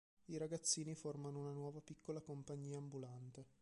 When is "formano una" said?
0.95-1.51